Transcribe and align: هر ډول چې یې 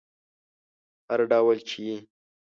هر 1.09 1.19
ډول 1.31 1.57
چې 1.67 1.77
یې 1.87 1.97